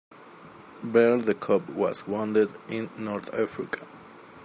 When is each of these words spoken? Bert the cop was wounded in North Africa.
Bert 0.81 1.27
the 1.27 1.35
cop 1.35 1.69
was 1.69 2.07
wounded 2.07 2.49
in 2.67 2.89
North 2.97 3.31
Africa. 3.35 3.85